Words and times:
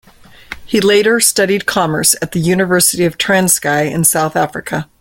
He 0.65 0.81
later 0.81 1.19
studied 1.19 1.67
commerce 1.67 2.15
at 2.23 2.31
the 2.31 2.39
University 2.39 3.05
of 3.05 3.19
Transkei 3.19 3.91
in 3.91 4.03
South 4.03 4.35
Africa. 4.35 4.89